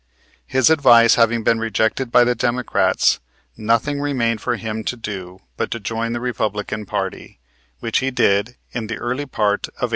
[0.47, 3.19] His advice having been rejected by the Democrats,
[3.55, 7.39] nothing remained for him to do but to join the Republican party,
[7.81, 9.89] which he did in the early part of 1869.